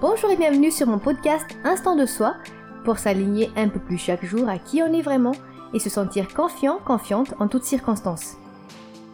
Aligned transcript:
Bonjour 0.00 0.28
et 0.30 0.36
bienvenue 0.36 0.72
sur 0.72 0.88
mon 0.88 0.98
podcast 0.98 1.46
Instant 1.62 1.94
de 1.94 2.04
soi 2.04 2.34
pour 2.84 2.98
s'aligner 2.98 3.50
un 3.56 3.68
peu 3.68 3.78
plus 3.78 3.96
chaque 3.96 4.24
jour 4.24 4.48
à 4.48 4.58
qui 4.58 4.82
on 4.82 4.92
est 4.92 5.02
vraiment 5.02 5.34
et 5.72 5.78
se 5.78 5.88
sentir 5.88 6.34
confiant, 6.34 6.78
confiante 6.84 7.32
en 7.38 7.46
toutes 7.46 7.64
circonstances. 7.64 8.36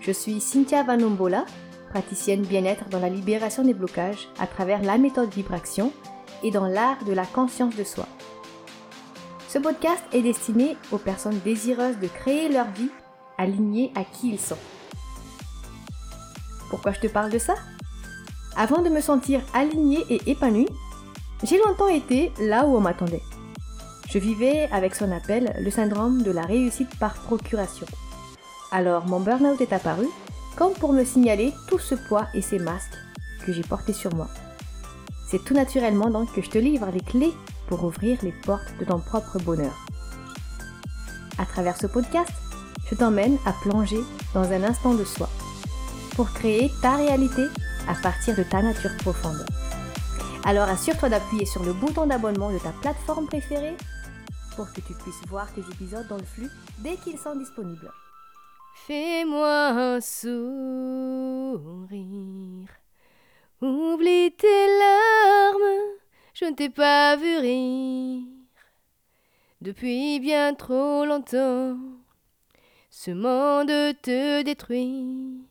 Je 0.00 0.10
suis 0.10 0.40
Cynthia 0.40 0.82
Vanombola, 0.82 1.44
praticienne 1.90 2.42
bien-être 2.42 2.88
dans 2.88 2.98
la 2.98 3.10
libération 3.10 3.62
des 3.62 3.74
blocages 3.74 4.28
à 4.40 4.46
travers 4.46 4.82
la 4.82 4.96
méthode 4.96 5.30
vibration 5.30 5.92
et 6.42 6.50
dans 6.50 6.66
l'art 6.66 7.04
de 7.04 7.12
la 7.12 7.26
conscience 7.26 7.76
de 7.76 7.84
soi. 7.84 8.06
Ce 9.48 9.58
podcast 9.58 10.02
est 10.12 10.22
destiné 10.22 10.78
aux 10.92 10.98
personnes 10.98 11.40
désireuses 11.44 11.98
de 11.98 12.08
créer 12.08 12.48
leur 12.48 12.70
vie 12.70 12.90
alignée 13.36 13.92
à 13.94 14.02
qui 14.02 14.30
ils 14.32 14.40
sont. 14.40 14.58
Pourquoi 16.70 16.92
je 16.92 17.00
te 17.00 17.06
parle 17.06 17.30
de 17.30 17.38
ça? 17.38 17.54
Avant 18.56 18.82
de 18.82 18.88
me 18.88 19.00
sentir 19.00 19.40
alignée 19.54 20.04
et 20.10 20.20
épanouie, 20.26 20.68
j'ai 21.44 21.58
longtemps 21.58 21.88
été 21.88 22.32
là 22.40 22.66
où 22.66 22.76
on 22.76 22.80
m'attendait. 22.80 23.22
Je 24.08 24.18
vivais 24.18 24.68
avec 24.72 24.94
son 24.94 25.12
appel 25.12 25.54
le 25.60 25.70
syndrome 25.70 26.22
de 26.22 26.30
la 26.30 26.42
réussite 26.42 26.98
par 26.98 27.14
procuration. 27.14 27.86
Alors 28.72 29.06
mon 29.06 29.20
burn-out 29.20 29.60
est 29.60 29.72
apparu 29.72 30.06
comme 30.56 30.72
pour 30.74 30.92
me 30.92 31.04
signaler 31.04 31.52
tout 31.68 31.78
ce 31.78 31.94
poids 31.94 32.26
et 32.34 32.42
ces 32.42 32.58
masques 32.58 32.98
que 33.46 33.52
j'ai 33.52 33.62
portés 33.62 33.92
sur 33.92 34.14
moi. 34.14 34.28
C'est 35.28 35.44
tout 35.44 35.54
naturellement 35.54 36.10
donc 36.10 36.32
que 36.34 36.42
je 36.42 36.50
te 36.50 36.58
livre 36.58 36.88
les 36.92 37.00
clés 37.00 37.32
pour 37.68 37.84
ouvrir 37.84 38.18
les 38.22 38.32
portes 38.44 38.74
de 38.80 38.84
ton 38.84 38.98
propre 38.98 39.38
bonheur. 39.38 39.74
À 41.38 41.46
travers 41.46 41.76
ce 41.76 41.86
podcast, 41.86 42.32
je 42.90 42.96
t'emmène 42.96 43.38
à 43.46 43.52
plonger 43.52 44.00
dans 44.34 44.50
un 44.50 44.64
instant 44.64 44.94
de 44.94 45.04
soi 45.04 45.28
pour 46.16 46.32
créer 46.32 46.70
ta 46.82 46.96
réalité 46.96 47.44
à 47.88 47.94
partir 47.94 48.36
de 48.36 48.42
ta 48.42 48.62
nature 48.62 48.96
profonde. 48.98 49.44
Alors 50.44 50.68
assure-toi 50.68 51.08
d'appuyer 51.08 51.46
sur 51.46 51.62
le 51.64 51.72
bouton 51.72 52.06
d'abonnement 52.06 52.50
de 52.50 52.58
ta 52.58 52.72
plateforme 52.72 53.26
préférée 53.26 53.76
pour 54.56 54.72
que 54.72 54.80
tu 54.80 54.94
puisses 54.94 55.26
voir 55.28 55.52
tes 55.52 55.60
épisodes 55.60 56.08
dans 56.08 56.18
le 56.18 56.24
flux 56.24 56.50
dès 56.78 56.96
qu'ils 56.96 57.18
sont 57.18 57.36
disponibles. 57.36 57.90
Fais-moi 58.86 59.68
un 59.68 60.00
sourire, 60.00 60.28
oublie 63.60 64.34
tes 64.36 64.66
larmes, 64.78 65.96
je 66.34 66.46
ne 66.46 66.54
t'ai 66.54 66.70
pas 66.70 67.16
vu 67.16 67.36
rire 67.38 68.24
depuis 69.60 70.20
bien 70.20 70.54
trop 70.54 71.04
longtemps. 71.04 71.76
Ce 72.90 73.10
monde 73.10 73.68
te 74.02 74.42
détruit. 74.42 75.49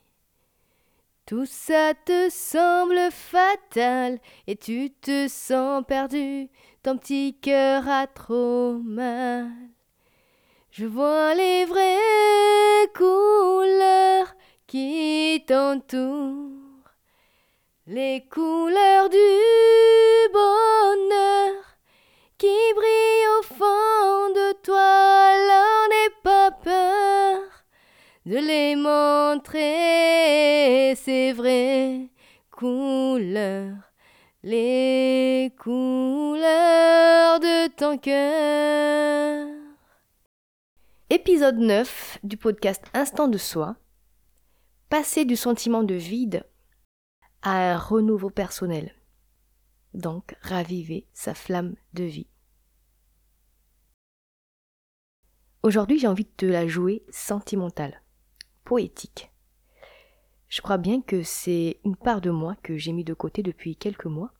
Tout 1.29 1.45
ça 1.45 1.93
te 1.93 2.27
semble 2.31 3.11
fatal 3.11 4.17
et 4.47 4.55
tu 4.55 4.89
te 4.89 5.27
sens 5.27 5.83
perdu, 5.87 6.49
ton 6.81 6.97
petit 6.97 7.37
cœur 7.39 7.87
a 7.87 8.07
trop 8.07 8.79
mal. 8.83 9.47
Je 10.71 10.87
vois 10.87 11.35
les 11.35 11.65
vraies 11.65 12.87
couleurs 12.95 14.33
qui 14.65 15.43
t'entourent, 15.45 16.95
les 17.85 18.25
couleurs 18.27 19.09
du 19.09 19.78
de 28.29 28.35
les 28.35 28.75
montrer, 28.75 29.63
ces 30.95 31.33
vraies 31.33 32.11
couleurs, 32.51 33.75
les 34.43 35.51
couleurs 35.57 37.39
de 37.39 37.69
ton 37.75 37.97
cœur. 37.97 39.47
Épisode 41.09 41.57
9 41.57 42.19
du 42.21 42.37
podcast 42.37 42.85
Instant 42.93 43.29
de 43.29 43.39
soi. 43.39 43.77
Passer 44.89 45.25
du 45.25 45.35
sentiment 45.35 45.81
de 45.81 45.95
vide 45.95 46.43
à 47.41 47.73
un 47.73 47.79
renouveau 47.79 48.29
personnel. 48.29 48.93
Donc 49.95 50.35
raviver 50.41 51.07
sa 51.13 51.33
flamme 51.33 51.73
de 51.95 52.03
vie. 52.03 52.27
Aujourd'hui 55.63 55.97
j'ai 55.97 56.07
envie 56.07 56.25
de 56.25 56.35
te 56.37 56.45
la 56.45 56.67
jouer 56.67 57.03
sentimentale 57.09 58.03
poétique. 58.63 59.31
Je 60.47 60.61
crois 60.61 60.77
bien 60.77 61.01
que 61.01 61.21
c'est 61.21 61.79
une 61.85 61.95
part 61.95 62.21
de 62.21 62.31
moi 62.31 62.55
que 62.63 62.77
j'ai 62.77 62.91
mis 62.91 63.03
de 63.03 63.13
côté 63.13 63.43
depuis 63.43 63.75
quelques 63.75 64.05
mois. 64.05 64.33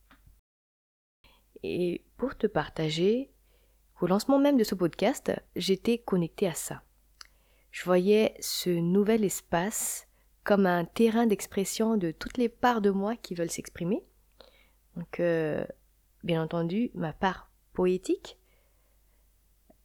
Et 1.62 2.04
pour 2.18 2.36
te 2.36 2.48
partager, 2.48 3.32
au 4.02 4.08
lancement 4.08 4.40
même 4.40 4.58
de 4.58 4.64
ce 4.64 4.76
podcast, 4.76 5.32
j'étais 5.56 5.98
connectée 5.98 6.48
à 6.48 6.54
ça. 6.54 6.84
Je 7.72 7.84
voyais 7.84 8.36
ce 8.40 8.70
nouvel 8.70 9.24
espace 9.24 10.08
comme 10.44 10.66
un 10.66 10.86
terrain 10.86 11.28
d'expression 11.28 11.98
de 11.98 12.12
toutes 12.12 12.38
les 12.38 12.50
parts 12.50 12.82
de 12.82 12.90
moi 12.90 13.16
qui 13.16 13.36
veulent 13.36 13.52
s'exprimer. 13.52 14.04
Donc, 14.96 15.20
euh, 15.20 15.64
bien 16.24 16.42
entendu, 16.42 16.90
ma 16.96 17.14
part 17.14 17.52
poétique. 17.74 18.38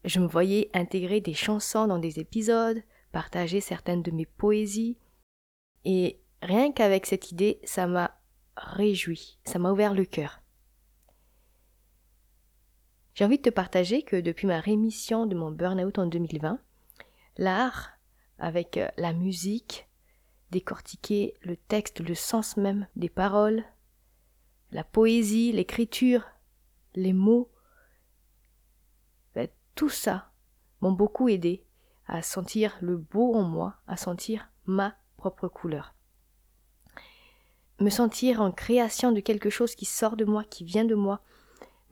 Je 0.04 0.20
me 0.20 0.26
voyais 0.26 0.70
intégrer 0.74 1.20
des 1.20 1.34
chansons 1.34 1.86
dans 1.86 1.98
des 1.98 2.18
épisodes, 2.18 2.82
partager 3.14 3.60
certaines 3.60 4.02
de 4.02 4.10
mes 4.10 4.26
poésies. 4.26 4.98
Et 5.84 6.20
rien 6.42 6.72
qu'avec 6.72 7.06
cette 7.06 7.30
idée, 7.30 7.60
ça 7.62 7.86
m'a 7.86 8.20
réjoui, 8.56 9.38
ça 9.44 9.60
m'a 9.60 9.70
ouvert 9.70 9.94
le 9.94 10.04
cœur. 10.04 10.42
J'ai 13.14 13.24
envie 13.24 13.36
de 13.36 13.42
te 13.42 13.50
partager 13.50 14.02
que 14.02 14.16
depuis 14.20 14.48
ma 14.48 14.58
rémission 14.58 15.26
de 15.26 15.36
mon 15.36 15.52
burn-out 15.52 15.96
en 16.00 16.06
2020, 16.06 16.58
l'art, 17.36 17.92
avec 18.40 18.78
euh, 18.78 18.88
la 18.96 19.12
musique, 19.12 19.88
décortiquer 20.50 21.34
le 21.42 21.56
texte, 21.56 22.00
le 22.00 22.16
sens 22.16 22.56
même 22.56 22.88
des 22.96 23.08
paroles, 23.08 23.62
la 24.72 24.82
poésie, 24.82 25.52
l'écriture, 25.52 26.24
les 26.96 27.12
mots, 27.12 27.52
ben, 29.36 29.46
tout 29.76 29.88
ça 29.88 30.32
m'ont 30.80 30.90
beaucoup 30.90 31.28
aidé 31.28 31.64
à 32.06 32.22
sentir 32.22 32.76
le 32.80 32.96
beau 32.96 33.34
en 33.34 33.42
moi, 33.42 33.76
à 33.86 33.96
sentir 33.96 34.50
ma 34.66 34.94
propre 35.16 35.48
couleur. 35.48 35.94
Me 37.80 37.90
sentir 37.90 38.40
en 38.40 38.52
création 38.52 39.12
de 39.12 39.20
quelque 39.20 39.50
chose 39.50 39.74
qui 39.74 39.84
sort 39.84 40.16
de 40.16 40.24
moi, 40.24 40.44
qui 40.44 40.64
vient 40.64 40.84
de 40.84 40.94
moi, 40.94 41.20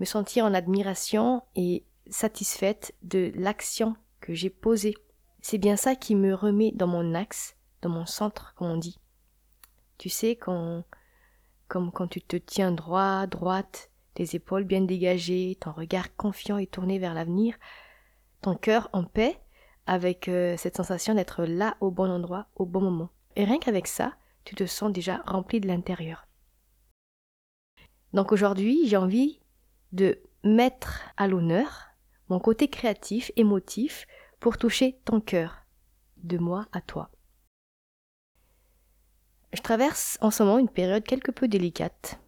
me 0.00 0.04
sentir 0.04 0.44
en 0.44 0.54
admiration 0.54 1.42
et 1.54 1.84
satisfaite 2.08 2.94
de 3.02 3.32
l'action 3.34 3.96
que 4.20 4.34
j'ai 4.34 4.50
posée. 4.50 4.94
C'est 5.40 5.58
bien 5.58 5.76
ça 5.76 5.96
qui 5.96 6.14
me 6.14 6.34
remet 6.34 6.72
dans 6.72 6.86
mon 6.86 7.14
axe, 7.14 7.56
dans 7.80 7.88
mon 7.88 8.06
centre, 8.06 8.54
comme 8.54 8.70
on 8.70 8.76
dit. 8.76 8.98
Tu 9.98 10.08
sais, 10.08 10.36
quand, 10.36 10.84
comme 11.68 11.90
quand 11.90 12.06
tu 12.06 12.20
te 12.20 12.36
tiens 12.36 12.70
droit, 12.70 13.26
droite, 13.26 13.90
tes 14.14 14.36
épaules 14.36 14.64
bien 14.64 14.82
dégagées, 14.82 15.56
ton 15.60 15.72
regard 15.72 16.14
confiant 16.16 16.58
et 16.58 16.66
tourné 16.66 16.98
vers 16.98 17.14
l'avenir, 17.14 17.56
ton 18.40 18.54
cœur 18.54 18.88
en 18.92 19.04
paix, 19.04 19.41
avec 19.86 20.28
euh, 20.28 20.56
cette 20.56 20.76
sensation 20.76 21.14
d'être 21.14 21.44
là 21.44 21.76
au 21.80 21.90
bon 21.90 22.10
endroit, 22.10 22.46
au 22.56 22.66
bon 22.66 22.80
moment. 22.80 23.10
Et 23.36 23.44
rien 23.44 23.58
qu'avec 23.58 23.86
ça, 23.86 24.14
tu 24.44 24.54
te 24.54 24.66
sens 24.66 24.92
déjà 24.92 25.22
rempli 25.26 25.60
de 25.60 25.68
l'intérieur. 25.68 26.26
Donc 28.12 28.32
aujourd'hui, 28.32 28.86
j'ai 28.86 28.96
envie 28.96 29.40
de 29.92 30.20
mettre 30.44 31.02
à 31.16 31.28
l'honneur 31.28 31.88
mon 32.28 32.38
côté 32.38 32.68
créatif, 32.68 33.30
émotif, 33.36 34.06
pour 34.40 34.58
toucher 34.58 34.98
ton 35.04 35.20
cœur, 35.20 35.66
de 36.16 36.38
moi 36.38 36.66
à 36.72 36.80
toi. 36.80 37.10
Je 39.52 39.60
traverse 39.60 40.18
en 40.20 40.30
ce 40.30 40.42
moment 40.42 40.58
une 40.58 40.68
période 40.68 41.04
quelque 41.04 41.30
peu 41.30 41.46
délicate. 41.46 42.18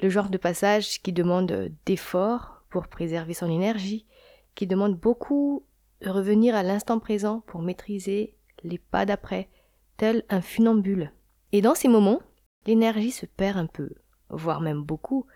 Le 0.00 0.08
genre 0.08 0.30
de 0.30 0.38
passage 0.38 1.02
qui 1.02 1.12
demande 1.12 1.72
d'efforts 1.84 2.62
pour 2.70 2.86
préserver 2.86 3.34
son 3.34 3.50
énergie, 3.50 4.06
qui 4.54 4.66
demande 4.66 4.96
beaucoup 4.96 5.66
revenir 6.04 6.54
à 6.54 6.62
l'instant 6.62 6.98
présent 6.98 7.40
pour 7.46 7.62
maîtriser 7.62 8.36
les 8.62 8.78
pas 8.78 9.06
d'après, 9.06 9.48
tel 9.96 10.24
un 10.28 10.40
funambule. 10.40 11.12
Et 11.52 11.60
dans 11.60 11.74
ces 11.74 11.88
moments, 11.88 12.20
l'énergie 12.66 13.10
se 13.10 13.26
perd 13.26 13.56
un 13.56 13.66
peu, 13.66 13.90
voire 14.30 14.60
même 14.60 14.82
beaucoup, 14.82 15.26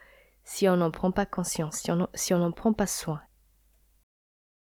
si 0.44 0.68
on 0.68 0.76
n'en 0.76 0.90
prend 0.90 1.12
pas 1.12 1.26
conscience, 1.26 1.82
si 2.14 2.34
on 2.34 2.38
n'en 2.38 2.52
prend 2.52 2.72
pas 2.72 2.86
soin. 2.86 3.22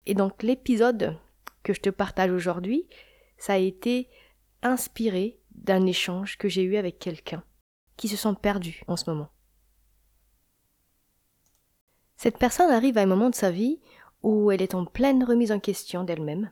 Et 0.05 0.13
donc 0.13 0.43
l'épisode 0.43 1.17
que 1.63 1.73
je 1.73 1.81
te 1.81 1.89
partage 1.89 2.31
aujourd'hui, 2.31 2.87
ça 3.37 3.53
a 3.53 3.57
été 3.57 4.09
inspiré 4.63 5.39
d'un 5.51 5.85
échange 5.85 6.37
que 6.37 6.47
j'ai 6.47 6.63
eu 6.63 6.77
avec 6.77 6.99
quelqu'un 6.99 7.43
qui 7.97 8.07
se 8.07 8.17
sent 8.17 8.35
perdu 8.41 8.81
en 8.87 8.95
ce 8.95 9.09
moment. 9.09 9.29
Cette 12.15 12.37
personne 12.37 12.69
arrive 12.69 12.97
à 12.97 13.01
un 13.01 13.07
moment 13.07 13.29
de 13.29 13.35
sa 13.35 13.51
vie 13.51 13.79
où 14.23 14.51
elle 14.51 14.61
est 14.61 14.75
en 14.75 14.85
pleine 14.85 15.23
remise 15.23 15.51
en 15.51 15.59
question 15.59 16.03
d'elle-même. 16.03 16.51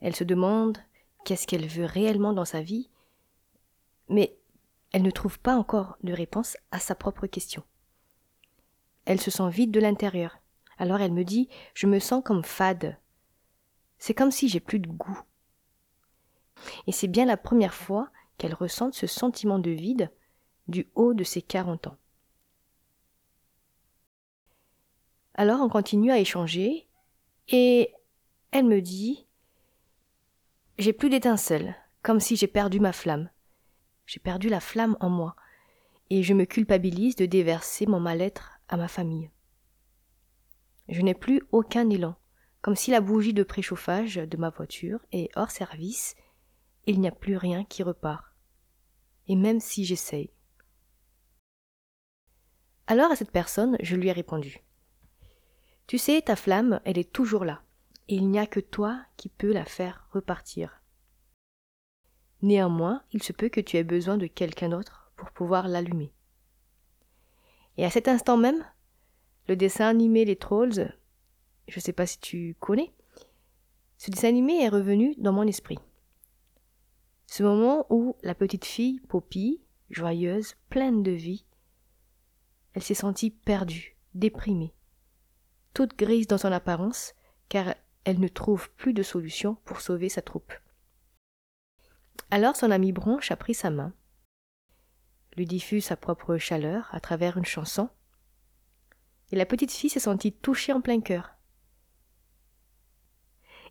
Elle 0.00 0.16
se 0.16 0.24
demande 0.24 0.78
qu'est-ce 1.24 1.46
qu'elle 1.46 1.66
veut 1.66 1.84
réellement 1.84 2.32
dans 2.32 2.44
sa 2.44 2.62
vie, 2.62 2.88
mais 4.08 4.36
elle 4.92 5.02
ne 5.02 5.10
trouve 5.10 5.38
pas 5.38 5.56
encore 5.56 5.96
de 6.02 6.12
réponse 6.12 6.56
à 6.70 6.78
sa 6.78 6.94
propre 6.94 7.26
question. 7.26 7.62
elle 9.04 9.20
se 9.20 9.30
sent 9.30 9.48
vide 9.50 9.70
de 9.70 9.80
l'intérieur. 9.80 10.38
Alors 10.78 11.00
elle 11.00 11.12
me 11.12 11.24
dit 11.24 11.48
Je 11.74 11.86
me 11.86 11.98
sens 11.98 12.22
comme 12.24 12.44
fade. 12.44 12.98
C'est 13.98 14.14
comme 14.14 14.30
si 14.30 14.48
j'ai 14.48 14.60
plus 14.60 14.78
de 14.78 14.88
goût. 14.88 15.20
Et 16.86 16.92
c'est 16.92 17.08
bien 17.08 17.26
la 17.26 17.36
première 17.36 17.74
fois 17.74 18.10
qu'elle 18.38 18.54
ressente 18.54 18.94
ce 18.94 19.06
sentiment 19.06 19.58
de 19.58 19.70
vide 19.70 20.10
du 20.68 20.88
haut 20.94 21.14
de 21.14 21.24
ses 21.24 21.42
40 21.42 21.88
ans. 21.88 21.96
Alors 25.34 25.60
on 25.60 25.68
continue 25.68 26.10
à 26.10 26.18
échanger 26.18 26.88
et 27.48 27.92
elle 28.50 28.66
me 28.66 28.80
dit 28.80 29.26
J'ai 30.78 30.92
plus 30.92 31.08
d'étincelles, 31.08 31.76
comme 32.02 32.20
si 32.20 32.36
j'ai 32.36 32.46
perdu 32.46 32.80
ma 32.80 32.92
flamme. 32.92 33.30
J'ai 34.06 34.20
perdu 34.20 34.48
la 34.48 34.60
flamme 34.60 34.96
en 35.00 35.08
moi 35.08 35.36
et 36.10 36.22
je 36.22 36.34
me 36.34 36.44
culpabilise 36.44 37.14
de 37.16 37.26
déverser 37.26 37.86
mon 37.86 38.00
mal-être 38.00 38.60
à 38.68 38.76
ma 38.76 38.88
famille. 38.88 39.30
Je 40.88 41.02
n'ai 41.02 41.14
plus 41.14 41.42
aucun 41.52 41.88
élan, 41.88 42.16
comme 42.62 42.74
si 42.74 42.90
la 42.90 43.00
bougie 43.00 43.32
de 43.32 43.44
préchauffage 43.44 44.16
de 44.16 44.36
ma 44.36 44.50
voiture 44.50 44.98
est 45.12 45.30
hors 45.36 45.52
service, 45.52 46.16
il 46.86 47.00
n'y 47.00 47.06
a 47.06 47.12
plus 47.12 47.36
rien 47.36 47.64
qui 47.64 47.84
repart. 47.84 48.24
Et 49.28 49.36
même 49.36 49.60
si 49.60 49.84
j'essaye. 49.84 50.30
Alors 52.88 53.12
à 53.12 53.16
cette 53.16 53.30
personne, 53.30 53.76
je 53.80 53.94
lui 53.94 54.08
ai 54.08 54.12
répondu. 54.12 54.64
Tu 55.90 55.98
sais, 55.98 56.22
ta 56.22 56.36
flamme, 56.36 56.80
elle 56.84 56.98
est 56.98 57.12
toujours 57.12 57.44
là, 57.44 57.64
et 58.06 58.14
il 58.14 58.30
n'y 58.30 58.38
a 58.38 58.46
que 58.46 58.60
toi 58.60 59.04
qui 59.16 59.28
peux 59.28 59.52
la 59.52 59.64
faire 59.64 60.06
repartir. 60.12 60.84
Néanmoins, 62.42 63.02
il 63.10 63.24
se 63.24 63.32
peut 63.32 63.48
que 63.48 63.60
tu 63.60 63.76
aies 63.76 63.82
besoin 63.82 64.16
de 64.16 64.28
quelqu'un 64.28 64.68
d'autre 64.68 65.10
pour 65.16 65.32
pouvoir 65.32 65.66
l'allumer. 65.66 66.12
Et 67.76 67.84
à 67.84 67.90
cet 67.90 68.06
instant 68.06 68.36
même, 68.36 68.64
le 69.48 69.56
dessin 69.56 69.88
animé 69.88 70.24
Les 70.24 70.36
Trolls, 70.36 70.94
je 71.66 71.76
ne 71.76 71.80
sais 71.80 71.92
pas 71.92 72.06
si 72.06 72.20
tu 72.20 72.54
connais, 72.60 72.94
ce 73.98 74.12
dessin 74.12 74.28
animé 74.28 74.62
est 74.62 74.68
revenu 74.68 75.16
dans 75.18 75.32
mon 75.32 75.48
esprit. 75.48 75.80
Ce 77.26 77.42
moment 77.42 77.86
où 77.90 78.14
la 78.22 78.36
petite 78.36 78.64
fille, 78.64 79.00
Poppy, 79.08 79.60
joyeuse, 79.90 80.54
pleine 80.68 81.02
de 81.02 81.10
vie, 81.10 81.46
elle 82.74 82.82
s'est 82.84 82.94
sentie 82.94 83.32
perdue, 83.32 83.96
déprimée, 84.14 84.72
toute 85.74 85.96
grise 85.96 86.26
dans 86.26 86.38
son 86.38 86.52
apparence, 86.52 87.14
car 87.48 87.74
elle 88.04 88.20
ne 88.20 88.28
trouve 88.28 88.70
plus 88.72 88.92
de 88.92 89.02
solution 89.02 89.56
pour 89.64 89.80
sauver 89.80 90.08
sa 90.08 90.22
troupe. 90.22 90.52
Alors 92.30 92.56
son 92.56 92.70
ami 92.70 92.92
Bronche 92.92 93.30
a 93.30 93.36
pris 93.36 93.54
sa 93.54 93.70
main, 93.70 93.92
lui 95.36 95.46
diffuse 95.46 95.84
sa 95.84 95.96
propre 95.96 96.36
chaleur 96.38 96.88
à 96.92 97.00
travers 97.00 97.36
une 97.36 97.44
chanson, 97.44 97.88
et 99.32 99.36
la 99.36 99.46
petite 99.46 99.72
fille 99.72 99.90
s'est 99.90 100.00
sentie 100.00 100.32
touchée 100.32 100.72
en 100.72 100.80
plein 100.80 101.00
cœur. 101.00 101.36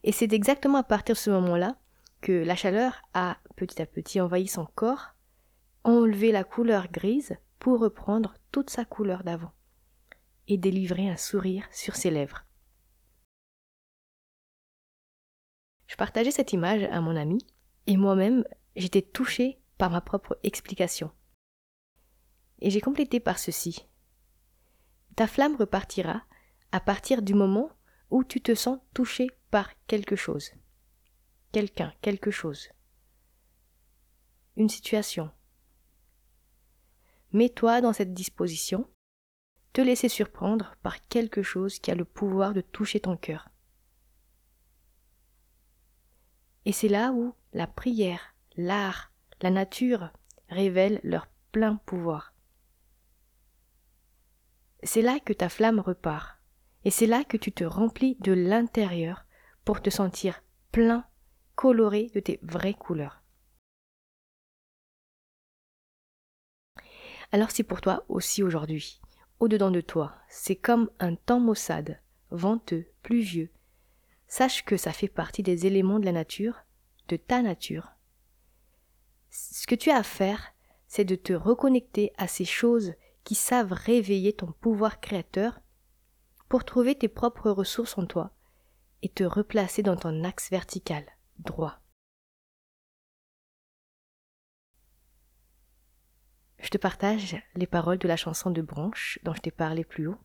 Et 0.03 0.11
c'est 0.11 0.31
exactement 0.31 0.77
à 0.77 0.83
partir 0.83 1.15
de 1.15 1.19
ce 1.19 1.29
moment-là 1.29 1.75
que 2.21 2.31
la 2.31 2.55
chaleur 2.55 3.01
a 3.13 3.37
petit 3.55 3.81
à 3.81 3.85
petit 3.85 4.21
envahi 4.21 4.47
son 4.47 4.65
corps, 4.65 5.15
enlevé 5.83 6.31
la 6.31 6.43
couleur 6.43 6.89
grise 6.89 7.35
pour 7.59 7.79
reprendre 7.79 8.35
toute 8.51 8.69
sa 8.69 8.85
couleur 8.85 9.23
d'avant 9.23 9.51
et 10.49 10.57
délivrer 10.57 11.07
un 11.07 11.15
sourire 11.15 11.65
sur 11.71 11.95
ses 11.95 12.11
lèvres. 12.11 12.43
Je 15.87 15.95
partageais 15.95 16.31
cette 16.31 16.53
image 16.53 16.83
à 16.91 16.99
mon 16.99 17.15
ami 17.15 17.39
et 17.87 17.95
moi-même 17.95 18.43
j'étais 18.75 19.01
touchée 19.01 19.61
par 19.77 19.89
ma 19.89 20.01
propre 20.01 20.37
explication. 20.43 21.11
Et 22.59 22.69
j'ai 22.69 22.81
complété 22.81 23.19
par 23.19 23.39
ceci. 23.39 23.87
Ta 25.15 25.27
flamme 25.27 25.55
repartira 25.55 26.23
à 26.71 26.79
partir 26.79 27.21
du 27.21 27.33
moment 27.33 27.71
où 28.09 28.23
tu 28.23 28.41
te 28.41 28.53
sens 28.53 28.79
touché 28.93 29.29
par 29.51 29.71
quelque 29.85 30.15
chose. 30.15 30.51
Quelqu'un, 31.51 31.93
quelque 32.01 32.31
chose. 32.31 32.69
Une 34.57 34.69
situation. 34.69 35.31
Mets-toi 37.31 37.81
dans 37.81 37.93
cette 37.93 38.13
disposition, 38.13 38.87
te 39.73 39.81
laisser 39.81 40.09
surprendre 40.09 40.75
par 40.81 41.07
quelque 41.07 41.43
chose 41.43 41.79
qui 41.79 41.91
a 41.91 41.95
le 41.95 42.05
pouvoir 42.05 42.53
de 42.53 42.61
toucher 42.61 42.99
ton 42.99 43.17
cœur. 43.17 43.49
Et 46.65 46.71
c'est 46.71 46.87
là 46.87 47.11
où 47.11 47.33
la 47.53 47.67
prière, 47.67 48.35
l'art, 48.57 49.11
la 49.41 49.49
nature 49.49 50.11
révèlent 50.49 50.99
leur 51.03 51.27
plein 51.51 51.77
pouvoir. 51.77 52.33
C'est 54.83 55.01
là 55.01 55.19
que 55.19 55.33
ta 55.33 55.49
flamme 55.49 55.79
repart, 55.79 56.39
et 56.85 56.91
c'est 56.91 57.07
là 57.07 57.23
que 57.23 57.37
tu 57.37 57.51
te 57.51 57.63
remplis 57.63 58.15
de 58.19 58.31
l'intérieur 58.31 59.25
pour 59.65 59.81
te 59.81 59.89
sentir 59.89 60.43
plein, 60.71 61.05
coloré 61.55 62.09
de 62.13 62.19
tes 62.19 62.39
vraies 62.41 62.73
couleurs. 62.73 63.21
Alors 67.31 67.51
si 67.51 67.63
pour 67.63 67.81
toi 67.81 68.05
aussi 68.07 68.41
aujourd'hui, 68.41 69.01
au-dedans 69.39 69.71
de 69.71 69.81
toi, 69.81 70.15
c'est 70.27 70.55
comme 70.55 70.89
un 70.99 71.15
temps 71.15 71.39
maussade, 71.39 72.01
venteux, 72.31 72.87
pluvieux, 73.01 73.49
sache 74.27 74.63
que 74.63 74.77
ça 74.77 74.93
fait 74.93 75.07
partie 75.07 75.43
des 75.43 75.65
éléments 75.65 75.99
de 75.99 76.05
la 76.05 76.11
nature, 76.11 76.55
de 77.07 77.15
ta 77.15 77.41
nature. 77.41 77.91
Ce 79.29 79.67
que 79.67 79.75
tu 79.75 79.89
as 79.89 79.97
à 79.97 80.03
faire, 80.03 80.53
c'est 80.87 81.05
de 81.05 81.15
te 81.15 81.33
reconnecter 81.33 82.11
à 82.17 82.27
ces 82.27 82.45
choses 82.45 82.93
qui 83.23 83.35
savent 83.35 83.73
réveiller 83.73 84.33
ton 84.33 84.51
pouvoir 84.51 84.99
créateur 84.99 85.59
pour 86.47 86.65
trouver 86.65 86.95
tes 86.95 87.07
propres 87.07 87.51
ressources 87.51 87.97
en 87.97 88.05
toi 88.05 88.31
et 89.01 89.09
te 89.09 89.23
replacer 89.23 89.83
dans 89.83 89.95
ton 89.95 90.23
axe 90.23 90.49
vertical, 90.49 91.05
droit. 91.37 91.79
Je 96.61 96.69
te 96.69 96.77
partage 96.77 97.41
les 97.55 97.67
paroles 97.67 97.97
de 97.97 98.07
la 98.07 98.17
chanson 98.17 98.51
de 98.51 98.61
Branche 98.61 99.17
dont 99.23 99.33
je 99.33 99.41
t'ai 99.41 99.51
parlé 99.51 99.83
plus 99.85 100.07
haut, 100.07 100.17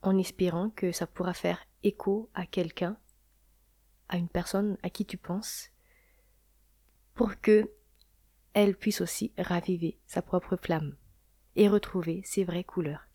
en 0.00 0.16
espérant 0.18 0.70
que 0.70 0.92
ça 0.92 1.06
pourra 1.06 1.34
faire 1.34 1.64
écho 1.82 2.30
à 2.34 2.46
quelqu'un, 2.46 2.96
à 4.08 4.16
une 4.16 4.28
personne 4.28 4.78
à 4.82 4.90
qui 4.90 5.04
tu 5.04 5.18
penses, 5.18 5.70
pour 7.14 7.40
que 7.40 7.70
elle 8.54 8.76
puisse 8.76 9.00
aussi 9.00 9.32
raviver 9.38 9.98
sa 10.06 10.22
propre 10.22 10.56
flamme 10.56 10.96
et 11.56 11.68
retrouver 11.68 12.22
ses 12.24 12.44
vraies 12.44 12.64
couleurs. 12.64 13.08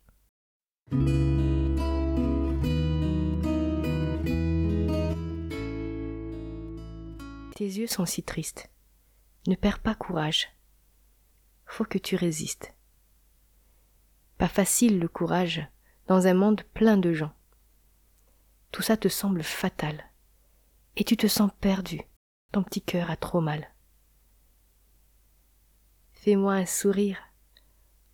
Tes 7.56 7.64
yeux 7.64 7.88
sont 7.88 8.06
si 8.06 8.22
tristes. 8.22 8.70
Ne 9.48 9.56
perds 9.56 9.80
pas 9.80 9.96
courage. 9.96 10.48
Faut 11.68 11.84
que 11.84 11.98
tu 11.98 12.16
résistes. 12.16 12.74
Pas 14.36 14.48
facile 14.48 14.98
le 14.98 15.06
courage 15.06 15.64
dans 16.08 16.26
un 16.26 16.34
monde 16.34 16.62
plein 16.74 16.96
de 16.96 17.12
gens. 17.12 17.32
Tout 18.72 18.82
ça 18.82 18.96
te 18.96 19.08
semble 19.08 19.42
fatal. 19.42 20.10
Et 20.96 21.04
tu 21.04 21.16
te 21.16 21.28
sens 21.28 21.50
perdu. 21.60 22.00
Ton 22.50 22.64
petit 22.64 22.82
cœur 22.82 23.10
a 23.10 23.16
trop 23.16 23.40
mal. 23.40 23.72
Fais-moi 26.12 26.54
un 26.54 26.66
sourire 26.66 27.18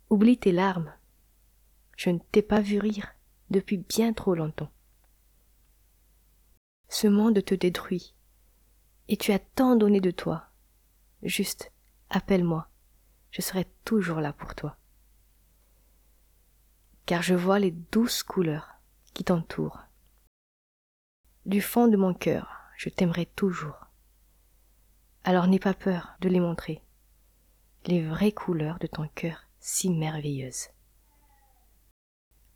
Oublie 0.09 0.37
tes 0.37 0.51
larmes. 0.51 0.93
Je 1.97 2.11
ne 2.11 2.19
t'ai 2.19 2.41
pas 2.41 2.61
vu 2.61 2.77
rire 2.77 3.15
depuis 3.49 3.77
bien 3.77 4.13
trop 4.13 4.35
longtemps. 4.35 4.71
Ce 6.89 7.07
monde 7.07 7.43
te 7.43 7.55
détruit, 7.55 8.13
et 9.07 9.17
tu 9.17 9.31
as 9.31 9.39
tant 9.39 9.75
donné 9.75 10.01
de 10.01 10.11
toi. 10.11 10.49
Juste, 11.23 11.71
appelle-moi, 12.09 12.69
je 13.35 13.41
serai 13.41 13.65
toujours 13.83 14.21
là 14.21 14.31
pour 14.31 14.55
toi. 14.55 14.77
Car 17.05 17.21
je 17.21 17.35
vois 17.35 17.59
les 17.59 17.71
douces 17.71 18.23
couleurs 18.23 18.75
qui 19.13 19.25
t'entourent. 19.25 19.81
Du 21.45 21.59
fond 21.59 21.89
de 21.89 21.97
mon 21.97 22.13
cœur, 22.13 22.61
je 22.77 22.87
t'aimerai 22.87 23.25
toujours. 23.25 23.87
Alors 25.25 25.47
n'aie 25.47 25.59
pas 25.59 25.73
peur 25.73 26.15
de 26.21 26.29
les 26.29 26.39
montrer, 26.39 26.81
les 27.87 28.07
vraies 28.07 28.31
couleurs 28.31 28.79
de 28.79 28.87
ton 28.87 29.09
cœur 29.09 29.49
si 29.59 29.89
merveilleuse. 29.89 30.69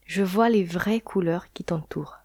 Je 0.05 0.24
vois 0.24 0.50
les 0.50 0.63
vraies 0.63 1.01
couleurs 1.01 1.51
qui 1.51 1.65
t'entourent, 1.65 2.19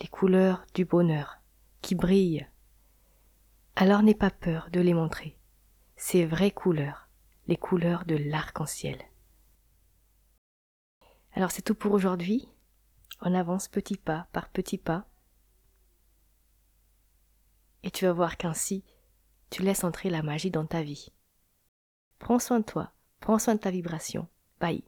les 0.00 0.06
couleurs 0.06 0.64
du 0.74 0.84
bonheur 0.84 1.40
qui 1.80 1.96
brillent. 1.96 2.46
Alors 3.74 4.04
n'aie 4.04 4.14
pas 4.14 4.30
peur 4.30 4.68
de 4.70 4.80
les 4.80 4.94
montrer, 4.94 5.36
ces 5.96 6.24
vraies 6.24 6.52
couleurs, 6.52 7.08
les 7.46 7.56
couleurs 7.56 8.04
de 8.04 8.16
l'arc-en-ciel. 8.16 8.98
Alors 11.32 11.50
c'est 11.50 11.62
tout 11.62 11.74
pour 11.74 11.92
aujourd'hui. 11.92 12.48
On 13.20 13.34
avance 13.34 13.68
petit 13.68 13.96
pas 13.96 14.26
par 14.32 14.48
petit 14.50 14.78
pas. 14.78 15.06
Et 17.82 17.90
tu 17.90 18.04
vas 18.04 18.12
voir 18.12 18.36
qu'ainsi, 18.36 18.84
tu 19.50 19.62
laisses 19.62 19.84
entrer 19.84 20.10
la 20.10 20.22
magie 20.22 20.50
dans 20.50 20.66
ta 20.66 20.82
vie. 20.82 21.12
Prends 22.18 22.38
soin 22.38 22.60
de 22.60 22.64
toi, 22.64 22.92
prends 23.20 23.38
soin 23.38 23.54
de 23.54 23.60
ta 23.60 23.70
vibration. 23.70 24.28
Bye. 24.60 24.84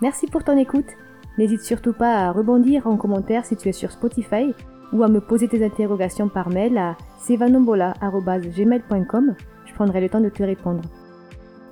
Merci 0.00 0.26
pour 0.26 0.44
ton 0.44 0.58
écoute. 0.58 0.90
N'hésite 1.38 1.62
surtout 1.62 1.92
pas 1.92 2.26
à 2.26 2.32
rebondir 2.32 2.86
en 2.86 2.96
commentaire 2.96 3.44
si 3.44 3.56
tu 3.56 3.68
es 3.68 3.72
sur 3.72 3.90
Spotify 3.90 4.54
ou 4.92 5.02
à 5.02 5.08
me 5.08 5.20
poser 5.20 5.48
tes 5.48 5.64
interrogations 5.64 6.28
par 6.28 6.50
mail 6.50 6.78
à 6.78 6.96
sevanombola.gmail.com. 7.18 9.34
Je 9.66 9.74
prendrai 9.74 10.00
le 10.00 10.08
temps 10.08 10.20
de 10.20 10.28
te 10.28 10.42
répondre. 10.42 10.82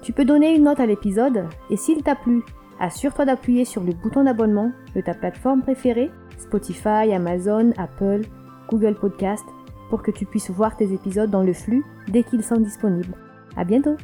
Tu 0.03 0.13
peux 0.13 0.25
donner 0.25 0.57
une 0.57 0.65
note 0.65 0.81
à 0.81 0.87
l'épisode 0.87 1.45
et 1.71 1.77
s'il 1.77 2.03
t'a 2.03 2.17
plu, 2.17 2.43
assure-toi 2.81 3.25
d'appuyer 3.25 3.65
sur 3.65 3.85
le 3.85 3.93
bouton 3.93 4.25
d'abonnement 4.25 4.73
de 4.97 5.01
ta 5.01 5.15
plateforme 5.15 5.63
préférée, 5.63 6.11
Spotify, 6.39 7.13
Amazon, 7.15 7.71
Apple, 7.77 8.23
Google 8.69 8.97
Podcast, 8.97 9.45
pour 9.91 10.03
que 10.03 10.11
tu 10.11 10.27
puisses 10.27 10.51
voir 10.51 10.77
tes 10.77 10.93
épisodes 10.93 11.31
dans 11.31 11.45
le 11.45 11.53
flux 11.53 11.85
dès 12.09 12.25
qu'ils 12.25 12.43
sont 12.43 12.57
disponibles. 12.57 13.15
À 13.57 13.65
bientôt! 13.65 13.97